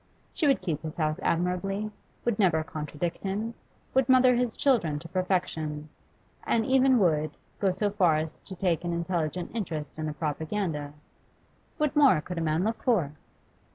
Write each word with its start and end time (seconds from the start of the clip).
She 0.33 0.47
would 0.47 0.61
keep 0.63 0.81
his 0.81 0.97
house 0.97 1.19
admirably, 1.21 1.91
would 2.25 2.39
never 2.39 2.63
contradict 2.63 3.19
him, 3.19 3.53
would 3.93 4.09
mother 4.09 4.33
his 4.35 4.55
children 4.55 4.97
to 4.97 5.07
perfection, 5.07 5.89
and 6.43 6.65
even 6.65 6.97
would, 6.97 7.37
go 7.59 7.69
so 7.69 7.91
far 7.91 8.15
as 8.15 8.39
to 8.39 8.55
take 8.55 8.83
an 8.83 8.93
intelligent 8.93 9.51
interest 9.53 9.99
in 9.99 10.07
the 10.07 10.13
Propaganda. 10.13 10.93
What 11.77 11.95
more 11.95 12.19
could 12.19 12.39
a 12.39 12.41
man 12.41 12.63
look 12.63 12.81
for? 12.81 13.11